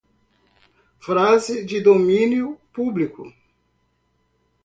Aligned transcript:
Frase 0.99 1.63
de 1.63 1.79
domínio 1.79 2.59
publico 2.73 3.31